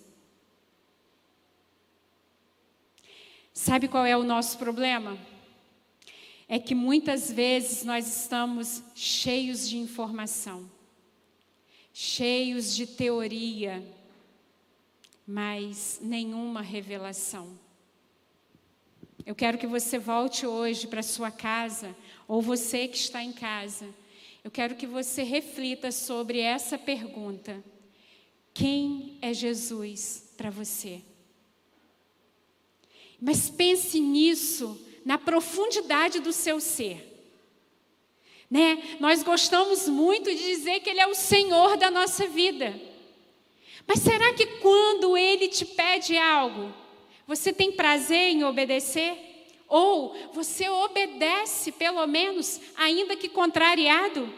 [3.54, 5.16] Sabe qual é o nosso problema?
[6.48, 10.68] É que muitas vezes nós estamos cheios de informação,
[11.92, 13.82] cheios de teoria,
[15.32, 17.58] mas nenhuma revelação.
[19.24, 21.96] Eu quero que você volte hoje para sua casa
[22.28, 23.88] ou você que está em casa,
[24.44, 27.64] eu quero que você reflita sobre essa pergunta:
[28.52, 31.00] quem é Jesus para você?
[33.18, 37.08] Mas pense nisso na profundidade do seu ser.
[38.50, 38.98] Né?
[39.00, 42.91] Nós gostamos muito de dizer que Ele é o Senhor da nossa vida.
[43.86, 46.72] Mas será que quando Ele te pede algo,
[47.26, 49.16] você tem prazer em obedecer?
[49.68, 54.32] Ou você obedece, pelo menos, ainda que contrariado?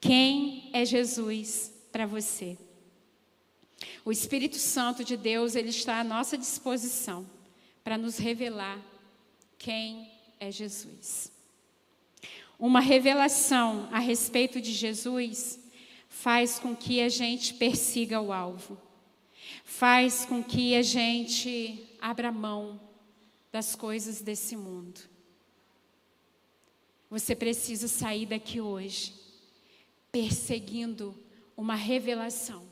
[0.00, 2.58] Quem é Jesus para você?
[4.04, 7.28] O Espírito Santo de Deus, ele está à nossa disposição
[7.82, 8.80] para nos revelar
[9.58, 11.32] quem é Jesus.
[12.58, 15.58] Uma revelação a respeito de Jesus
[16.20, 18.80] faz com que a gente persiga o alvo,
[19.64, 22.80] faz com que a gente abra mão
[23.52, 24.98] das coisas desse mundo.
[27.10, 29.14] Você precisa sair daqui hoje
[30.10, 31.14] perseguindo
[31.54, 32.66] uma revelação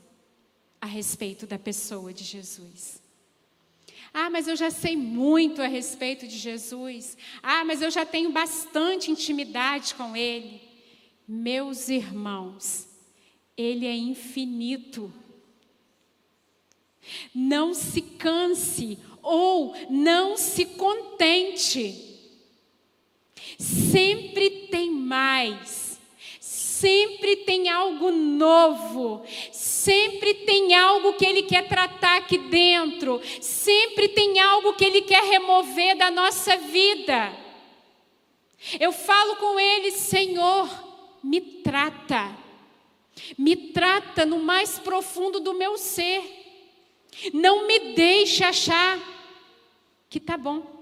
[0.81, 3.01] a respeito da pessoa de Jesus.
[4.11, 7.15] Ah, mas eu já sei muito a respeito de Jesus.
[7.43, 10.61] Ah, mas eu já tenho bastante intimidade com Ele.
[11.27, 12.94] Meus irmãos,
[13.57, 15.13] Ele é infinito.
[17.33, 22.15] Não se canse ou não se contente.
[23.57, 25.99] Sempre tem mais,
[26.39, 34.39] sempre tem algo novo, sempre tem algo que Ele quer tratar aqui dentro, sempre tem
[34.39, 37.33] algo que Ele quer remover da nossa vida.
[38.79, 40.67] Eu falo com Ele, Senhor,
[41.23, 42.35] me trata,
[43.37, 46.21] me trata no mais profundo do meu ser,
[47.33, 48.99] não me deixe achar
[50.09, 50.73] que tá bom.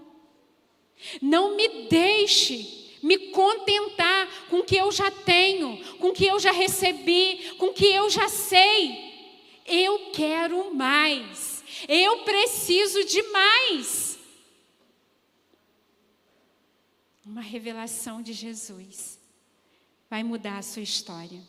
[1.21, 6.39] Não me deixe me contentar com o que eu já tenho, com o que eu
[6.39, 9.11] já recebi, com o que eu já sei.
[9.65, 11.63] Eu quero mais.
[11.87, 14.13] Eu preciso de mais.
[17.25, 19.19] uma revelação de Jesus
[20.09, 21.41] vai mudar a sua história.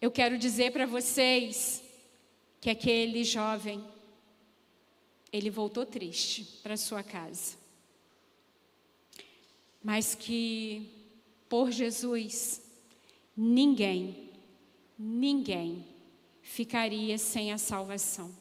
[0.00, 1.82] Eu quero dizer para vocês
[2.60, 3.82] que aquele jovem,
[5.32, 7.56] ele voltou triste para sua casa.
[9.82, 10.90] Mas que
[11.48, 12.62] por Jesus,
[13.36, 14.30] ninguém,
[14.98, 15.86] ninguém
[16.42, 18.34] ficaria sem a salvação.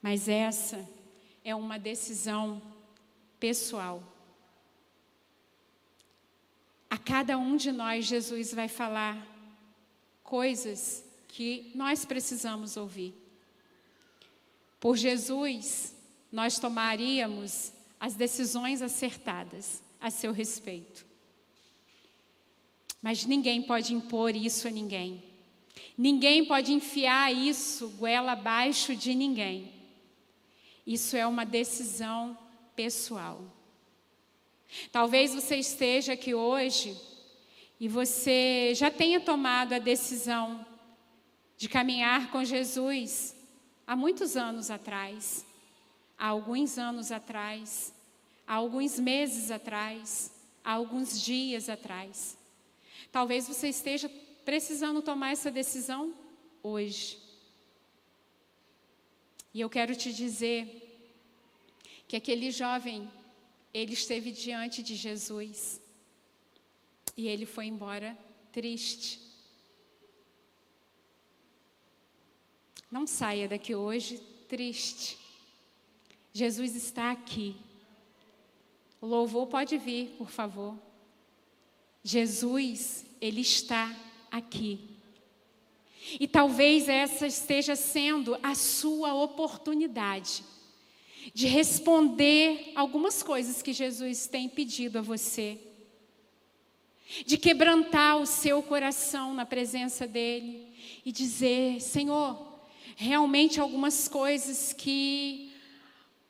[0.00, 0.88] Mas essa
[1.44, 2.60] é uma decisão
[3.38, 4.02] pessoal.
[6.90, 9.31] A cada um de nós, Jesus vai falar
[10.32, 13.12] coisas que nós precisamos ouvir.
[14.80, 15.94] Por Jesus,
[16.32, 17.70] nós tomaríamos
[18.00, 21.04] as decisões acertadas a seu respeito.
[23.02, 25.22] Mas ninguém pode impor isso a ninguém.
[25.98, 29.70] Ninguém pode enfiar isso goela abaixo de ninguém.
[30.86, 32.38] Isso é uma decisão
[32.74, 33.38] pessoal.
[34.90, 36.98] Talvez você esteja aqui hoje
[37.82, 40.64] e você já tenha tomado a decisão
[41.56, 43.34] de caminhar com Jesus
[43.84, 45.44] há muitos anos atrás,
[46.16, 47.92] há alguns anos atrás,
[48.46, 50.30] há alguns meses atrás,
[50.62, 52.38] há alguns dias atrás.
[53.10, 54.08] Talvez você esteja
[54.44, 56.14] precisando tomar essa decisão
[56.62, 57.18] hoje.
[59.52, 61.04] E eu quero te dizer
[62.06, 63.10] que aquele jovem,
[63.74, 65.81] ele esteve diante de Jesus
[67.16, 68.16] e ele foi embora
[68.50, 69.20] triste.
[72.90, 75.18] Não saia daqui hoje triste.
[76.32, 77.56] Jesus está aqui.
[79.00, 80.78] O louvor pode vir, por favor.
[82.04, 83.94] Jesus, ele está
[84.30, 84.92] aqui.
[86.18, 90.44] E talvez essa esteja sendo a sua oportunidade
[91.32, 95.58] de responder algumas coisas que Jesus tem pedido a você,
[97.26, 100.68] de quebrantar o seu coração na presença dEle
[101.04, 102.60] e dizer: Senhor,
[102.96, 105.52] realmente algumas coisas que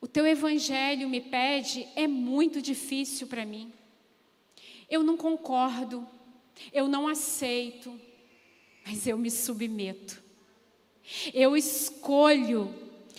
[0.01, 3.73] o teu evangelho me pede é muito difícil para mim.
[4.91, 6.07] Eu não concordo,
[6.73, 7.99] eu não aceito,
[8.85, 10.23] mas eu me submeto.
[11.33, 12.75] Eu escolho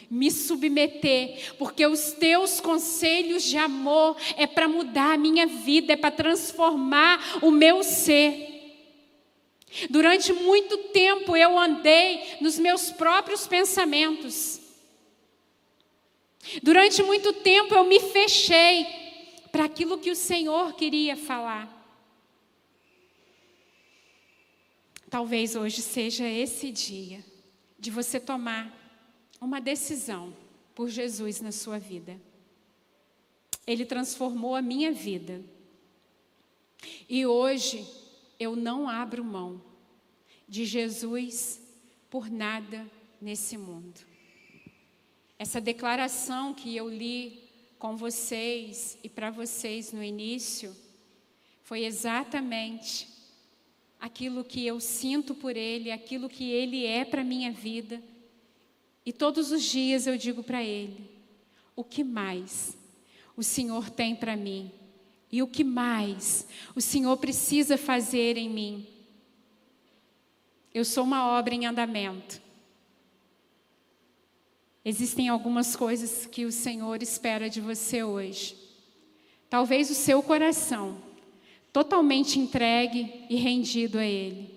[0.10, 5.98] me submeter, porque os teus conselhos de amor é para mudar a minha vida, é
[5.98, 8.52] para transformar o meu ser.
[9.90, 14.62] Durante muito tempo eu andei nos meus próprios pensamentos.
[16.62, 18.86] Durante muito tempo eu me fechei
[19.52, 21.72] para aquilo que o Senhor queria falar.
[25.10, 27.24] Talvez hoje seja esse dia
[27.80, 28.83] de você tomar
[29.44, 30.34] uma decisão
[30.74, 32.20] por Jesus na sua vida.
[33.68, 35.44] Ele transformou a minha vida.
[37.10, 37.86] E hoje
[38.40, 39.62] eu não abro mão
[40.48, 41.62] de Jesus
[42.10, 42.90] por nada
[43.22, 44.00] nesse mundo.
[45.38, 47.42] Essa declaração que eu li
[47.78, 50.76] com vocês e para vocês no início
[51.64, 53.10] foi exatamente
[54.00, 58.02] aquilo que eu sinto por Ele, aquilo que Ele é para minha vida
[59.06, 61.10] e todos os dias eu digo para Ele:
[61.76, 62.78] o que mais
[63.36, 64.72] o Senhor tem para mim?
[65.32, 68.88] E o que mais o Senhor precisa fazer em mim?
[70.74, 72.42] Eu sou uma obra em andamento.
[74.86, 78.56] Existem algumas coisas que o Senhor espera de você hoje.
[79.50, 80.98] Talvez o seu coração
[81.72, 84.52] totalmente entregue e rendido a Ele.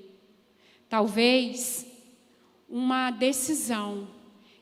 [0.89, 1.87] Talvez
[2.69, 4.09] uma decisão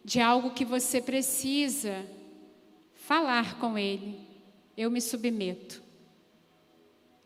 [0.05, 2.07] de algo que você precisa
[2.95, 4.19] falar com Ele,
[4.77, 5.83] eu me submeto.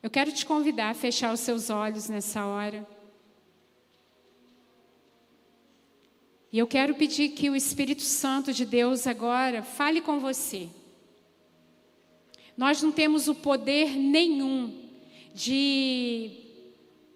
[0.00, 2.86] Eu quero te convidar a fechar os seus olhos nessa hora.
[6.52, 10.68] E eu quero pedir que o Espírito Santo de Deus agora fale com você.
[12.56, 14.88] Nós não temos o poder nenhum
[15.34, 16.30] de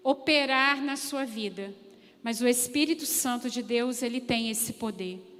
[0.03, 1.73] operar na sua vida,
[2.21, 5.32] mas o Espírito Santo de Deus, ele tem esse poder.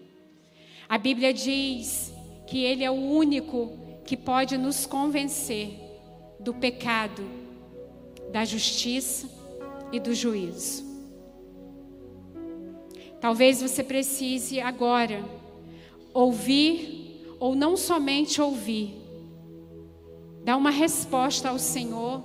[0.88, 2.14] A Bíblia diz
[2.48, 5.80] que Ele é o único que pode nos convencer
[6.40, 7.24] do pecado,
[8.32, 9.30] da justiça
[9.92, 10.84] e do juízo.
[13.22, 15.24] Talvez você precise agora
[16.14, 18.94] ouvir, ou não somente ouvir,
[20.44, 22.22] dar uma resposta ao Senhor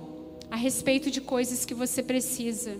[0.51, 2.77] a respeito de coisas que você precisa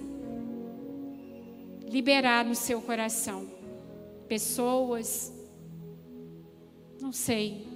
[1.88, 3.48] liberar no seu coração.
[4.28, 5.34] Pessoas,
[7.02, 7.68] não sei,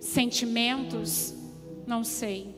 [0.00, 1.34] sentimentos,
[1.86, 2.54] Não sei.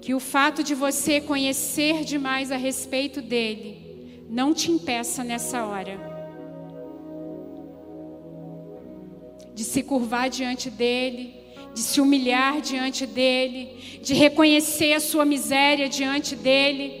[0.00, 6.10] Que o fato de você conhecer demais a respeito dele não te impeça nessa hora
[9.60, 11.34] de se curvar diante dele,
[11.74, 16.99] de se humilhar diante dele, de reconhecer a sua miséria diante dele.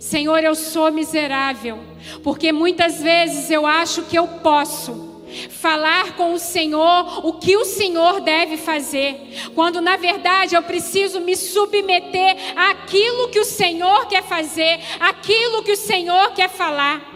[0.00, 1.78] Senhor, eu sou miserável,
[2.22, 5.16] porque muitas vezes eu acho que eu posso
[5.50, 11.20] falar com o Senhor o que o Senhor deve fazer, quando na verdade eu preciso
[11.20, 17.14] me submeter àquilo que o Senhor quer fazer, àquilo que o Senhor quer falar.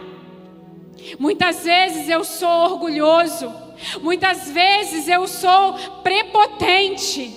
[1.17, 3.51] Muitas vezes eu sou orgulhoso,
[4.01, 7.35] muitas vezes eu sou prepotente.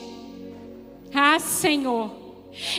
[1.15, 2.24] Ah, Senhor.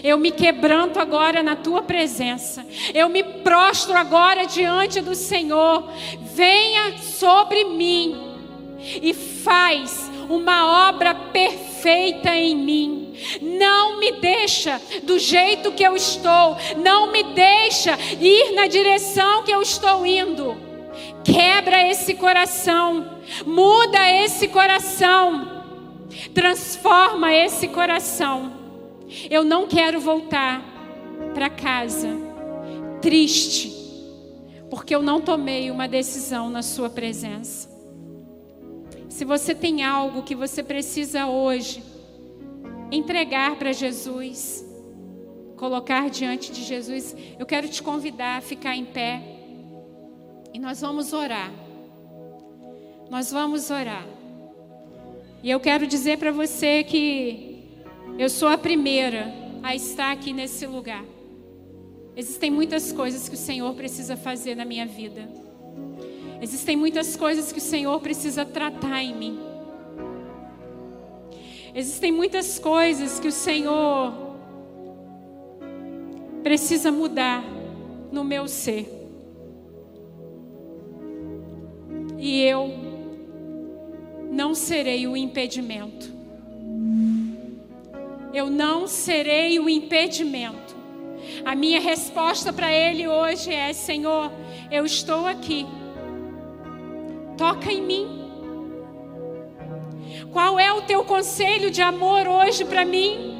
[0.04, 2.66] Eu me quebranto agora na tua presença.
[2.94, 5.90] Eu me prostro agora diante do Senhor.
[6.34, 8.16] Venha sobre mim
[9.02, 13.14] e faz uma obra perfeita em mim.
[13.42, 16.58] Não me deixa do jeito que eu estou.
[16.78, 20.58] Não me deixa ir na direção que eu estou indo.
[21.24, 23.20] Quebra esse coração.
[23.46, 25.64] Muda esse coração.
[26.34, 28.55] Transforma esse coração.
[29.30, 30.64] Eu não quero voltar
[31.34, 32.10] para casa
[33.02, 33.72] triste,
[34.70, 37.70] porque eu não tomei uma decisão na Sua presença.
[39.08, 41.84] Se você tem algo que você precisa hoje
[42.92, 44.66] entregar para Jesus,
[45.56, 49.22] colocar diante de Jesus, eu quero te convidar a ficar em pé
[50.54, 51.52] e nós vamos orar.
[53.10, 54.08] Nós vamos orar.
[55.44, 57.55] E eu quero dizer para você que
[58.18, 61.04] eu sou a primeira a estar aqui nesse lugar.
[62.16, 65.28] Existem muitas coisas que o Senhor precisa fazer na minha vida.
[66.42, 69.40] Existem muitas coisas que o Senhor precisa tratar em mim.
[71.74, 74.14] Existem muitas coisas que o Senhor
[76.42, 77.44] precisa mudar
[78.14, 78.90] no meu ser.
[82.18, 82.70] E eu
[84.32, 86.15] não serei o impedimento
[88.36, 90.76] eu não serei o impedimento.
[91.46, 94.30] A minha resposta para ele hoje é: Senhor,
[94.70, 95.66] eu estou aqui.
[97.38, 98.26] Toca em mim.
[100.34, 103.34] Qual é o teu conselho de amor hoje para mim?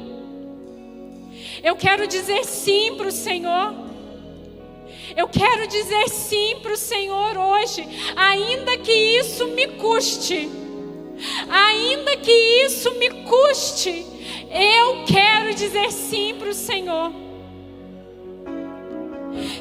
[1.62, 3.74] Eu quero dizer sim para o Senhor.
[5.14, 7.86] Eu quero dizer sim para o Senhor hoje,
[8.16, 10.65] ainda que isso me custe.
[11.48, 12.30] Ainda que
[12.64, 14.06] isso me custe,
[14.50, 17.12] eu quero dizer sim para o Senhor.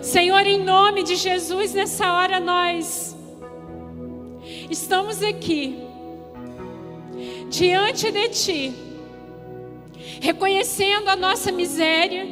[0.01, 3.15] Senhor, em nome de Jesus, nessa hora nós
[4.69, 5.77] estamos aqui,
[7.49, 8.73] diante de Ti,
[10.21, 12.25] reconhecendo a nossa miséria,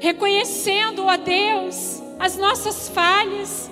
[0.00, 3.70] reconhecendo, ó Deus, as nossas falhas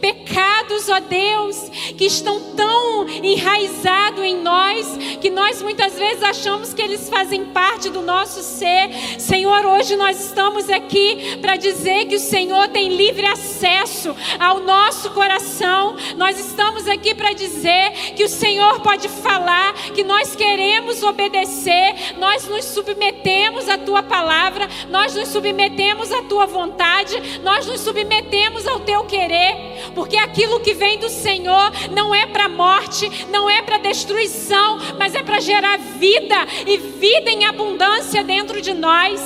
[0.00, 4.86] Pecados, ó Deus, que estão tão enraizados em nós,
[5.20, 8.90] que nós muitas vezes achamos que eles fazem parte do nosso ser.
[9.18, 15.10] Senhor, hoje nós estamos aqui para dizer que o Senhor tem livre acesso ao nosso
[15.10, 15.96] coração.
[16.16, 22.46] Nós estamos aqui para dizer que o Senhor pode falar, que nós queremos obedecer, nós
[22.46, 28.80] nos submetemos à tua palavra, nós nos submetemos à tua vontade, nós nos submetemos ao
[28.80, 29.57] teu querer
[29.94, 35.14] porque aquilo que vem do Senhor não é para morte, não é para destruição, mas
[35.14, 36.36] é para gerar vida
[36.66, 39.20] e vida em abundância dentro de nós.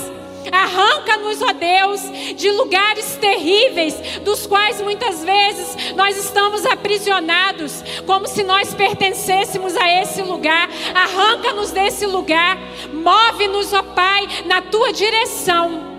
[0.51, 8.43] Arranca-nos, ó Deus, de lugares terríveis, dos quais muitas vezes nós estamos aprisionados, como se
[8.43, 10.69] nós pertencêssemos a esse lugar.
[10.95, 12.59] Arranca-nos desse lugar,
[12.93, 15.93] move-nos, ó Pai, na tua direção.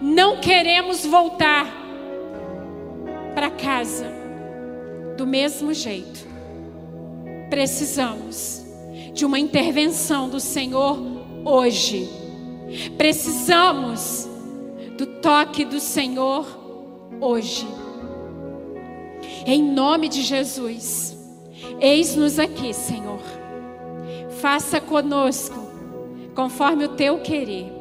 [0.00, 1.87] Não queremos voltar
[3.38, 4.04] para casa
[5.16, 6.26] do mesmo jeito.
[7.48, 8.66] Precisamos
[9.14, 10.98] de uma intervenção do Senhor
[11.44, 12.10] hoje.
[12.96, 14.28] Precisamos
[14.96, 16.48] do toque do Senhor
[17.20, 17.68] hoje.
[19.46, 21.16] Em nome de Jesus,
[21.78, 23.22] eis-nos aqui, Senhor.
[24.40, 25.60] Faça conosco
[26.34, 27.72] conforme o teu querer.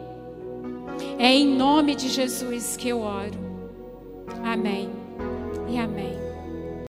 [1.18, 3.40] É em nome de Jesus que eu oro.
[4.44, 4.97] Amém
[5.68, 6.27] e amém.